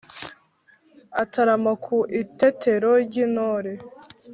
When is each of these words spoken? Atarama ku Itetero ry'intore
Atarama 1.23 1.71
ku 1.83 1.97
Itetero 2.21 2.91
ry'intore 3.05 3.71